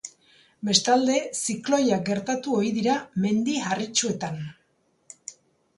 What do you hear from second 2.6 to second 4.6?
ohi dira Mendi Harritsuetan.